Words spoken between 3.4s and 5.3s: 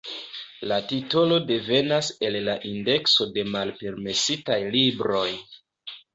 malpermesitaj libroj.